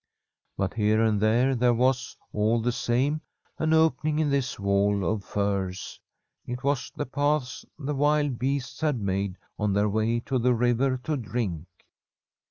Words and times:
But 0.57 0.73
here 0.73 1.03
and 1.03 1.21
there 1.21 1.53
there 1.53 1.75
was, 1.75 2.17
all 2.33 2.59
the 2.59 2.71
same, 2.71 3.21
an 3.59 3.71
opening 3.71 4.17
in 4.17 4.31
this 4.31 4.57
wall 4.59 5.05
of 5.05 5.23
firs. 5.23 5.99
It 6.43 6.63
was 6.63 6.91
the 6.95 7.05
paths 7.05 7.65
the 7.77 7.93
wild 7.93 8.39
beasts 8.39 8.81
had 8.81 8.99
made 8.99 9.37
on 9.59 9.73
their 9.73 9.89
way 9.89 10.19
to 10.21 10.39
the 10.39 10.55
river 10.55 10.97
to 11.03 11.17
drink. 11.17 11.67